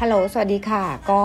[0.00, 1.22] ฮัลโหล สวัสดีค่ะ ก็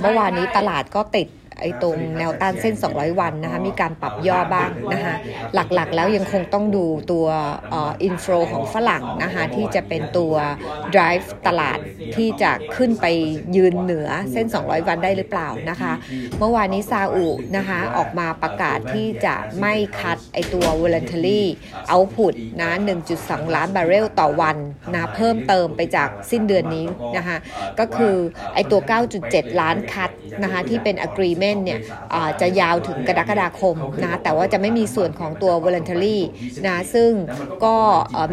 [0.00, 1.28] เมื่อวานนี้ตลาดก็ติด
[1.60, 5.14] ไอ้ตรงแนวต้านเส้น 200 วันนะคะมีการปรับย่อบ้างนะคะ
[5.54, 7.26] หลักๆ แล้วยังคงต้องดูตัว
[7.76, 10.34] อินฟลูของฝรั่งนะคะที่จะเป็นตัว
[10.94, 11.78] drive ตลาด
[12.16, 13.06] ที่จะขึ้นไป
[13.56, 15.92] ยืนเหนือเส้น 200 วันได้หรือเปล่านะคะ
[16.38, 17.26] เมื่อวานนี้ซาอุ
[17.56, 21.40] นะคะออกมาประกาศที่จะไม่คัดไอตัว voluntary
[21.92, 22.70] output นะ
[23.14, 24.56] 1.2 ล้านบาร์เรลต่อวัน
[24.94, 26.86] นะเพิ่มเติมไปจากสิ้นเดือนนี้
[27.16, 27.36] นะคะ
[27.78, 28.16] ก็คือ
[28.54, 28.80] ไอตัว
[29.20, 30.10] 9.7 ล้านคัด
[30.42, 31.78] นะคะที่เป็น agreement เนี่ย
[32.40, 36.18] จะยาวถึงกรกฎาคมนะแต่ว่าจะไม่มีส่วนของตัว voluntary
[36.66, 37.10] นะซึ่ง
[37.64, 37.76] ก็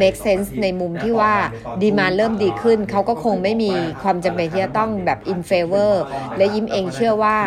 [0.02, 1.34] make sense ในมุมที่ว่า
[1.82, 3.72] ดีมาเริ่มดีขึ้น เขาก็คงไม่มี
[4.04, 5.94] ความจำเป็นที่จะต้องแบบ in favor
[6.38, 7.38] และยิ้มเองเชื่อว่า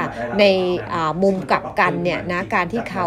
[0.41, 0.45] ใน
[1.23, 3.07] มุมกลับกันเนี่ยนะการที่เขา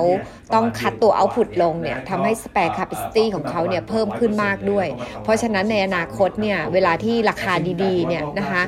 [0.53, 4.87] ต้องคัดตัว output ลงเนี่ยทำให้ spare capacity ของเขาเนี่ยเพิ่มขึ้นมากด้วย
[5.23, 8.61] เพราะฉะนั้นในอนาคตเนี่ยเวลาที่ราคาดีๆเนี่ยนะคะ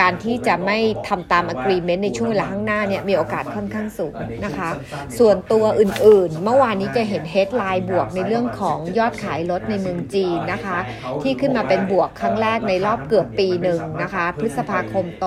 [0.00, 4.70] การที่จะไม่ทำตาม agreement ในช่วงเวลาข้างหน้าเนี่ยมีโออกาสค่อนข้างสูงนะคะ
[5.18, 10.78] ส่วนตัวอื่นๆ เมื่อวานนี้จะเห็น headline บวกในเรื่องของยอดขายรถในเมืองจีนนะคะ
[11.22, 15.24] ที่ขึ้นมาเป็นบวกครั้งแรกในรอบเกือบปีหนึ่งนะคะ พฤษภาคมโต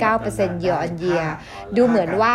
[0.00, 1.26] 1.9% year on year
[1.76, 2.34] ดูเหมือนว่า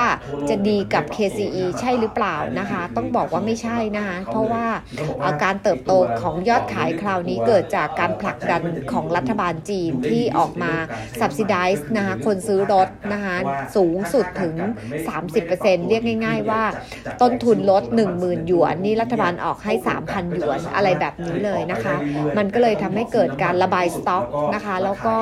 [0.50, 4.66] จะดีกับ KCE ใช่หรือเปล่านะคะ ต้องบอกว่าไม่ใช่นะคะเพราะว่า
[5.44, 10.74] การเติบโตของยอดขายคราวนี้เกิดจากการผลักดันของรัฐบาลจีนที่ออกมา
[11.20, 13.36] subsidize นะคะคนซื้อรถนะคะ
[13.76, 14.56] สูงสุดถึง
[15.00, 16.64] 30%เรียกง่าย ๆ ว่า
[17.22, 17.84] ต้นทุนลด
[18.16, 19.74] 10,000 หยวน นี่รัฐบาลออกให้
[20.06, 21.96] 3,000 หยวนอะไรแบบนี้เลยนะคะ
[22.38, 24.26] มันก็เลยทำให้เกิดการระบายสต็อก
[24.56, 25.18] นะคะ แล้วก็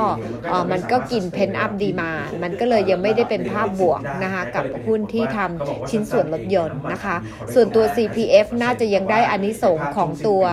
[0.71, 2.11] มันก็กินเพนอัพดีมา
[2.43, 7.15] มันก็เลยยังไม่ได้เป็นภาพบวกนะคะกับหุ้นที่ทำชิ้นส่วนรถยนต์นะคะ
[7.53, 10.43] ส่วนตัว CPF น่าจะยังได้อานิสงของตัว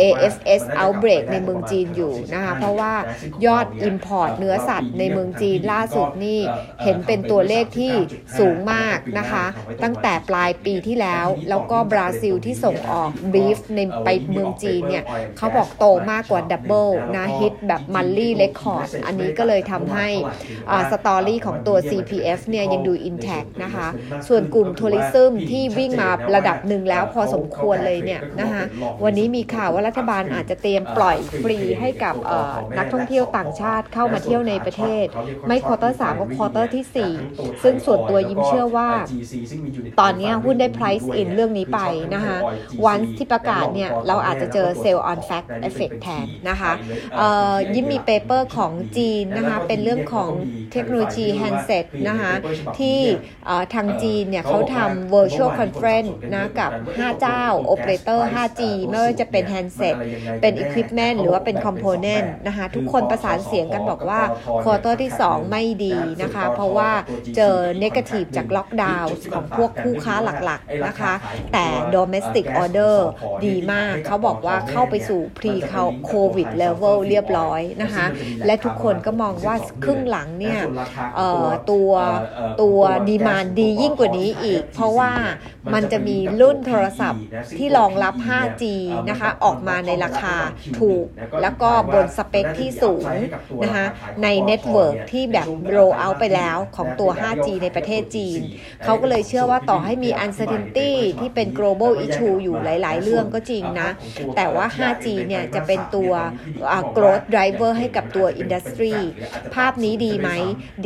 [0.00, 2.92] AFS outbreak ในเมืองจีนอยู่นะคะ เพราะว่า
[3.46, 6.40] ยอด Import เนื้อสัตว์ในเมืองจีนล่าสุดนี่
[6.84, 7.92] เห็นเป็นตัวเลขที่
[8.38, 9.44] สูงมากนะคะ
[9.82, 15.04] ตั้งแต่ปลายปีที่แล้ว แล้วก็บราซิลที่ส่งออกบีฟในไปเมืองจีนเนี่ย
[15.36, 20.08] เขาบอกโตมากกว่า double นะฮิตแบบ monthly record อันนี้ก็เลยทำให้
[20.90, 23.88] story ของตัว CPF เนี่ยยังดู intact นะคะ
[24.28, 28.62] ส่วนกลุ่ม tourism ที่วิ่งมาระดับหนึ่งแล้วพอสมควรเลยเนี่ยนะคะ
[29.04, 32.14] วันนี้มีข่าวว่ารัฐบาลอาจจะเตรียมปล่อยฟรีให้กับ
[32.78, 35.06] นักท่องเที่ยวต่างชาติเข้ามาเที่ยวในประเทศ
[35.48, 36.84] ไม่ quarter สามก็ quarter ที่
[37.24, 38.88] 4 ซึ่งส่วนตัวยิ้มเชื่อว่า
[40.00, 41.80] ตอนนี้หุ้นได้ price in เรื่องนี้ไป
[42.14, 42.36] นะคะ
[42.86, 46.72] วันที่ประกาศเนี่ยเราอาจจะเจอ sell on fact effect แทนนะคะ
[47.74, 50.30] ยิ้มมีเปเปอร์ของจีนนะคะเป็นเรื่องของ
[50.72, 52.32] เทคโนโลยี handset นะคะ
[52.78, 53.00] ที่
[53.74, 59.94] ทางจีนเนี่ยเขาทำ virtual conference นะกับ 5 เจ้า operator 5G ไม่ว่าจะเป็น handset
[60.40, 64.20] เป็น equipment หรือว่าเป็น component นะคะทุกคนประสานเสียงกันบอกว่า
[64.64, 66.90] quarter ที่ 2 ไม่ดีนะคะ เพราะว่า
[67.36, 71.14] เจอ negative จากล็อกดาวน์ของพวกคู่ค้าหลักๆนะคะ
[71.52, 72.96] แต่ domestic order
[73.44, 75.52] ดีมาก เขาบอกว่าเข้าไปสู่ pre
[76.10, 78.06] covid level เรียบร้อยนะคะ
[78.46, 80.60] และทุกคนก็มองว่าครึ่งหลังเนี่ย
[81.70, 81.92] ตัว
[82.62, 85.12] ตัวดีมานดียิ่งกว่านี้อีก เพราะว่า
[85.74, 87.22] มันจะมีรุ่นโทรศัพท์
[87.58, 88.64] ที่รองรับ 5G
[89.10, 90.36] นะคะออกมาในราคา
[90.78, 91.06] ถูก
[91.42, 93.06] แล้วก็บนสเปคที่สูง
[93.64, 93.86] นะคะ
[94.22, 98.17] ใน network ที่แบบ roll out ไปแล้วของตัว 5G ในประเทศจีน
[98.84, 100.90] เขาก็เลยเชื่อว่าต่อให้มี uncertainty
[101.20, 103.88] ที่เป็น global issue อยู่หลาย ๆ เรื่องก็จริงนะ
[104.36, 106.12] แต่ว่า 5G เนี่ยจะเป็นตัว
[106.96, 108.96] growth driver ให้กับตัว industry
[109.54, 110.30] ภาพนี้ดีไหม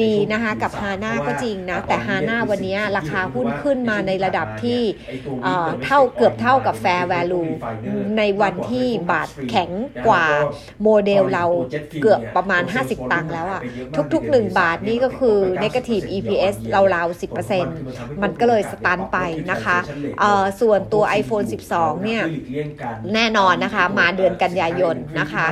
[0.02, 4.82] ดีนะคะ กับ Hana ก็จริงนะ แต่ Hana วันนี้ราคาหุ้นขึ้นมาในระดับที่
[5.84, 7.50] เท่าเกือบเท่ากับ fair value
[8.18, 9.70] ในวันที่บาทแข็ง
[10.06, 10.24] กว่า
[10.82, 11.44] โมเดลเรา
[12.02, 13.62] เกือบประมาณ 50 ตังค์แล้วอะ
[14.14, 16.54] ทุก ๆ 1 บาทนี่ก็คือ negative EPS
[16.94, 19.18] ราวๆ10%มันก็เลย stun ไป
[19.50, 19.78] นะคะ
[20.60, 22.22] ส่วนตัว iPhone 12 เนี่ย
[23.14, 25.46] แน่นอนนะคะ มาเดือนกันยายนนะคะ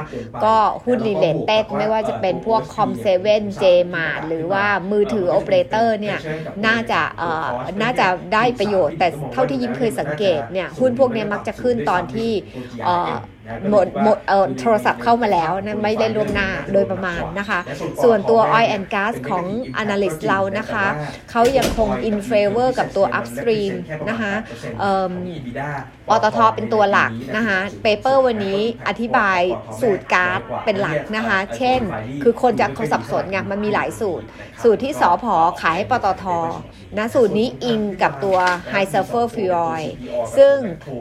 [0.45, 2.91] ก็หุ้น related ไม่ว่าจะเป็นพวก Com
[3.27, 3.65] 7 J
[3.95, 6.19] Mart หรือว่ามือถือโอเปอเรเตอร์เนี่ย
[6.67, 7.01] น่าจะ
[7.83, 12.33] น่าจะได้ประโยชน์ แต่เท่าที่ยิ้มเคยสังเกตเนี่ย หุ้นพวกนี้มักจะขึ้นตอนที่
[13.71, 17.61] หมดหมดเอ่อโทรศัพท์เข้ามาแล้วนะไม่ได้ล่วงหน้าโดยประมาณนะคะ
[18.03, 19.45] ส่วนตัว oil and gas ของ
[19.83, 20.87] analyst เรานะคะ
[21.31, 23.73] เขายังคง in favor กับตัว upstream
[24.09, 24.33] นะคะ
[26.09, 29.41] ปตทเป็นตัวหลักนะคะเปเปอร์วันนี้อธิบาย
[29.81, 31.81] สูตรก๊าซเป็นหลักนะคะ เช่น
[32.23, 34.25] คือคนจะเขาสับสนไงมันมีหลายสูตร
[34.63, 36.25] สูตรที่สอพอขายให้ปตท
[36.99, 38.39] นะสูตรนี้อิงกับตัว
[38.73, 39.87] high sulfur fuel oil
[40.37, 40.57] ซึ่ง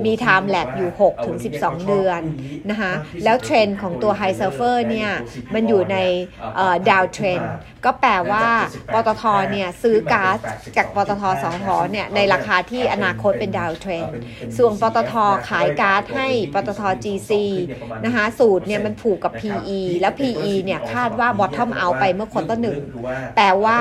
[0.05, 0.89] มี time lag อยู่
[1.39, 2.21] 6-12 เดือน
[2.69, 2.93] นะคะ
[3.23, 5.11] แล้วเทรนด์ของตัว high sulfur เนี่ย
[5.53, 5.97] มันอยู่ใน
[6.89, 7.39] downtrend
[7.85, 8.47] ก็แปลว่า
[8.93, 10.39] ปตทเนี่ยซื้อก๊าซ
[10.77, 14.05] จากปตทสองหอเนี่ยในราคาที่อนาคตเป็น downtrend
[14.57, 15.13] ส่วนปตท
[15.49, 17.31] ขายก๊าซให้ปตท GC
[18.05, 22.79] นะคะสูตรเนี่ยมันผูกกับ PE แล้ว PE เนี่ยคาดว่า bottom out ไปเมื่อ quarter หนึ่ง
[23.35, 23.79] แปลว่า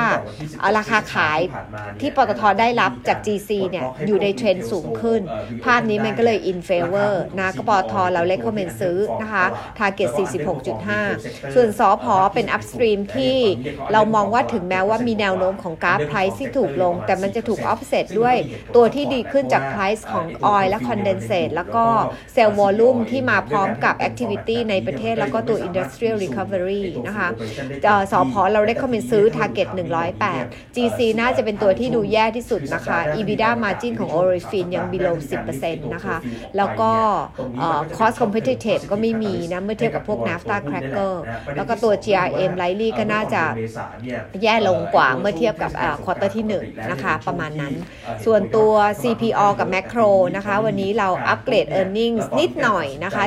[0.78, 1.40] ราคาขาย
[2.00, 5.20] ที่ปตทได้รับจาก GC เนี่ยอยู่ในเทรนด์สูงขึ้น
[5.64, 9.44] ภาพนี้มันก็เลย in favor นะก็ปตทเราเล c คอมเมนต์ซื้อนะคะ
[9.78, 10.10] target
[10.82, 13.36] 46.5 ส่วนสอพอเป็น upstream ที่
[13.92, 18.36] เรามองว่าถึงแม้ว่ามีแนวโน้มของก๊าซ price ที่ถูกลง แต่มันจะถูก offset ด้วย
[18.76, 21.84] ตัวที่ดีขึ้นจาก price ของ oil และ condensate แล้วก็
[22.34, 27.28] sell volume ที่มาพร้อมกับ activity ในประเทศแล้วก็ตัว industrial recovery นะคะ
[28.12, 29.68] สอพอเราได้คอมเมนต์ซื้อ target
[30.22, 35.16] 108 GC น่าจะเป็นตัวที่ดูแย่ที่สุดนะคะ EBITDA margin ของ Orifin ยัง below
[35.54, 36.16] 10%นะคะ
[36.56, 36.92] แล้วก็
[37.96, 41.14] cost competitive ก็ไม่มีนะ เมื่อเทียบกับพวก NAFTA cracker
[41.56, 43.42] แล้วก็ตัว GRM likely ก็น่าจะ
[44.42, 45.70] แย่ลงกว่าเมื่อเทียบกับ
[46.04, 47.74] quarter ที่1นะคะประมาณนั้น
[48.24, 48.72] ส่วนตัว
[49.02, 53.22] CPALL กับ Makro นะคะ วันนี้เรา upgrade earnings นิดหน่อยนะคะ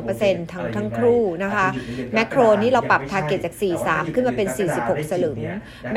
[0.00, 1.66] 1-2%ทั้งทั้งคู่นะคะ
[2.16, 3.54] Macro นี่เราปรับ target จาก
[3.84, 4.48] 43 ขึ้นมาเป็น
[4.80, 5.38] 46 สลึง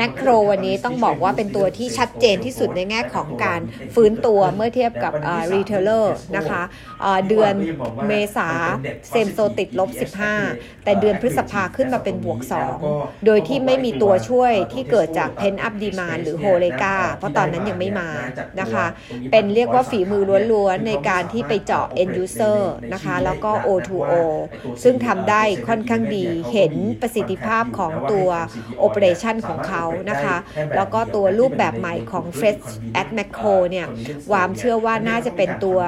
[0.00, 3.60] Macro วันนี้ต้องบอกว่าเป็นตัวที่ชัดเจนที่สุดในแง่ของการ
[3.94, 5.12] ฟื้นตัวเมื่อเทียบกับ
[5.52, 6.06] retailer
[6.36, 6.62] นะคะ
[7.28, 7.54] เดือน
[8.08, 8.47] เมษา
[9.08, 9.90] same-store ติดลบ
[10.36, 12.40] 15 แต่เดือนพฤษภาขึ้นมาเป็นบวก
[12.82, 18.10] 2 โดยที่ไม่มีตัวช่วยที่เกิดจากเพนอัพดีมานหรือโฮเลกาเพราะตอนนั้นยังไม่มา
[18.60, 18.86] นะคะ
[19.30, 20.22] เป็นเรียกว่าฝีมือ
[20.52, 22.60] ล้วนๆ ในการที่ไปเจาะ end user
[22.92, 24.12] นะคะ แล้วก็ O2O
[24.82, 28.28] ซึ่งทำได้ค่อนข้างดีเห็นประสิทธิภาพของตัว
[28.86, 30.36] operation ของเขานะคะ
[30.76, 32.66] แล้วก็ตัวรูปแบบใหม่ของ Fresh
[33.00, 33.86] at Macro เนี่ย
[34.32, 35.78] วามเชื่อว่าน่าจะเป็นตัว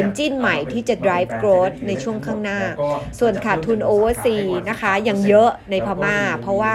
[0.00, 2.60] engine ใหม่ที่จะ drive growth ในช่วงข้างหน้า
[3.18, 6.74] ส่วนขาดทุน oversea นะคะยังเยอะในพม่า เพราะว่า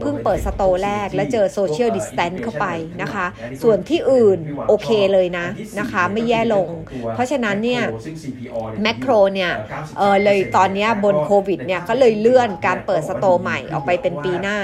[0.00, 2.66] เพิ่งเปิดสโตร์แรก และเจอ social distance เข้าไป
[3.02, 3.26] นะคะ
[3.62, 4.38] ส่วนที่อื่น
[4.68, 5.46] โอเคเลยนะ
[5.78, 6.68] นะคะ ไม่แย่ลง
[7.14, 7.82] เพราะฉะนั้นเนี่ย
[8.82, 9.52] แมคโครเนี่ย
[9.98, 14.58] เออเลยตอนนี้บนโควิดเนี่ยก็เลยเลื่อนการเปิดสโตร์ใหม่ออกไปเป็นปีหน้า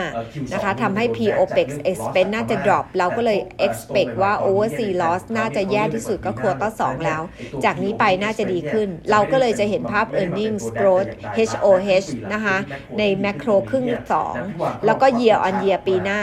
[0.52, 7.22] นะคะทำให้ POPEX expense น่าจะ drop เราก็เลย expect ว่า oversea loss น่าจะแย่ที่สุดก็ควอเตอร์2แล้ว
[7.64, 11.10] จากนี้ไปน่าจะดีขึ้น เราก็เลยจะเห็นภาพ earnings growth
[11.50, 12.56] HOH นะคะ
[12.98, 13.86] ในแมคโครครึ่ง
[14.34, 16.22] 2แล้วก็ year on year ปีหน้า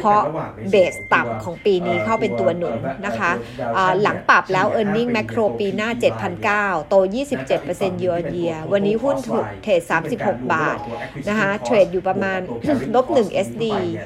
[0.00, 0.22] เพราะ
[0.70, 2.76] เบสต่ำของปีนี้เข้าเป็นตัวหนุน
[3.06, 3.30] นะคะ
[4.02, 5.88] หลังปรับแล้ว e a r n i n g แมคโครปีหน้า
[6.38, 6.94] 7,900 โต
[7.48, 9.80] 27% year on year วันนี้หุ้นถูกเทรด
[10.18, 10.78] 36 บาท
[11.28, 12.40] นะคะเทรดอยู่ประมาณ
[12.94, 13.64] ลบ1 SD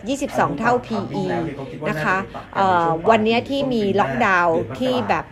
[0.08, 1.26] 22 เท่า PE
[1.88, 2.16] นะคะ
[3.10, 5.24] วันนี้ที่มีล็อกดาวน์ที่แบบ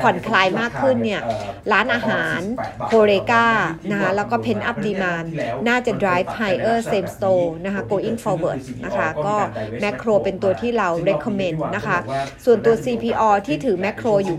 [0.00, 1.22] ผ่อนคลายมากขึ้นเนี่ย
[1.72, 2.40] ร้านอาหาร
[2.86, 3.46] โคเรกา
[3.90, 5.24] นะคะแล้วก็เพนอัพดีมาน
[5.68, 9.36] น่าจะ drive higher same store นะคะ going forward นะคะก็
[9.80, 11.98] แมคโครเป็นตัวที่เรา recommend นะคะ
[12.44, 14.38] ส่วนตัว CPO ที่ถือแมคโครอยู่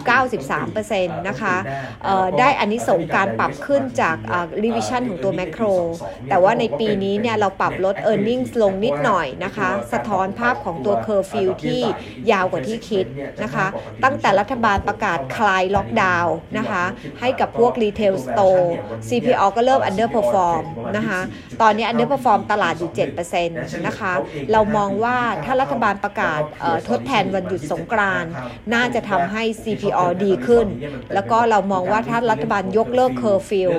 [0.64, 1.56] 93%นะคะ
[2.40, 4.18] ได้อันนี้ส่งการปรับขึ้นจาก
[4.64, 5.66] revision ของตัวแมคโคร
[6.30, 11.82] แต่ว่าในปีนี้เนี่ยเราปรับลด e a r n i n g ลงนิดหน่อยนะคะ สะท้อนภาพของตัว curfew ที่
[12.32, 13.06] ยาวกว่าที่คิด
[13.44, 13.66] นะคะ
[14.04, 16.84] ตั้งแต่รัฐบาลประกาศคลายล็อกดาวน์นะคะ
[17.20, 18.66] ให้กับพวก retail store
[19.10, 20.64] CPO ก็เริ่ม underperform
[20.98, 21.20] นะคะ
[21.62, 23.48] ตอนนี้ underperform ตลาดอยู่7%
[23.88, 24.14] นะคะ
[24.52, 26.42] เรามองว่าถ้ารัฐบาลประกาศ
[26.90, 28.32] ทดแทนวันหยุดสงกรานต์
[28.74, 30.68] น่าจะทำให้ CPO ดีขึ้น
[31.14, 33.72] แล้วก็เรามองว่าถ้ารัฐบาลยกเลิกเคอร์ฟิว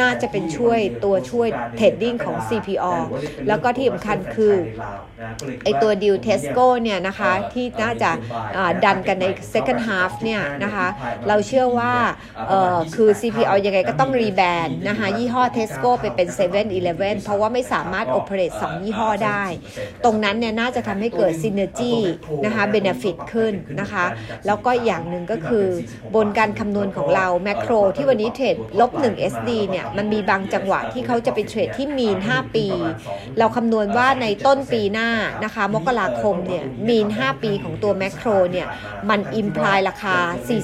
[0.00, 2.94] น่าจะเป็นช่วยตัวช่วยเทรดดิ้งของ CPO
[3.48, 4.54] แล้วก็ที่สำคัญคือ
[5.64, 8.10] ไอตัวดิวเทสโก้เนี่ยนะคะที่น่าจะ
[8.84, 10.86] ดันกันใน second half เนี่ยนะคะ
[11.28, 11.94] เราเชื่อว่า
[12.94, 19.44] คือ CPO ยังไงก็ต้องรีแบรนด์นะคะยี่ห้อเทสโก้ไปเป็น7 e เ e ่ e อเพราะว่าไม่สามารถ operate 2ยี่ห้อได้
[20.04, 21.94] ตรงนั้นเนี่ยน่าจะทำให้เกิด synergy
[22.44, 24.04] นะคะ benefit ขึ้นนะคะ
[24.46, 25.66] แล้วก็อย่างหนึ่งก็คือ
[26.14, 32.66] บนการคำนวณของเราแมคโครที่วันนี้เทรดลบ1 SD เนี่ยมันมีบางจังหวะที่เขาจะไปเทรดที่มีน 5 ปี
[33.38, 35.10] เราคำนวณว่าในต้นปีหน้า
[35.44, 38.68] นะคะ มกราคมเนี่ยมีน 5 ปีของตัวแมคโครเนี่ย
[39.10, 40.16] มันอิมพลายราคา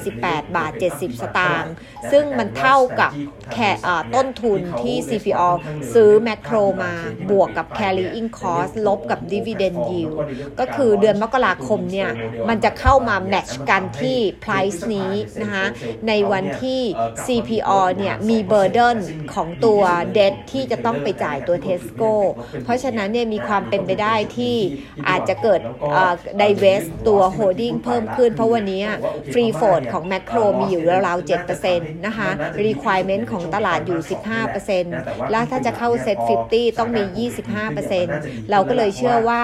[0.05, 1.73] 48 บาท 70 สตางค์
[2.13, 3.13] ซึ่งมันเท่ากับ
[3.53, 3.71] แค่
[4.15, 5.51] ต้นทุนที่ CPO
[5.95, 6.93] ซื้อแมคโครมา
[7.31, 7.67] บวกกับ
[8.11, 10.15] carrying cost ลบกับ dividend yield
[10.61, 12.11] ก็คือเดือนมกราคมเนี่ย
[12.49, 15.13] มันจะเข้ามาแมทช์กันที่ price นี้
[15.43, 15.67] นะคะ
[16.09, 16.81] ในวันที่
[17.25, 18.97] CPO เนี่ย มี burden
[19.35, 19.83] ของตัว
[20.17, 22.13] debt ที่จะต้องไปจ่ายตัว Tesco
[22.65, 24.57] เพราะฉะนั้นเนี่ยมีความเป็นไปได้ที่
[25.09, 25.61] อาจจะเกิด
[26.41, 28.83] divest ตัว holding เพิ่มขึ้น เพราะวันนี้
[29.33, 31.29] free float ของ Macro มีอยู่ราวๆ
[31.67, 32.29] 7%นะคะ
[32.67, 34.01] requirement ของตลาดอยู่
[34.67, 36.19] 15%แล้วถ้าจะเข้าเซ็ต
[36.51, 38.00] 50 ต้องมี 25%
[38.51, 39.43] เราก็เลยเชื่อว่า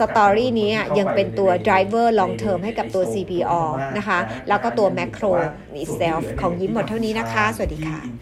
[0.00, 3.62] สตอรี่นี้ยังเป็นตัว driver long term ให้กับตัว CPO
[3.96, 5.32] นะคะ แล้วก็ตัว macro
[5.82, 8.18] itself ของยิ้มหมดเท่านี้นะคะ สวัสดีค่ะ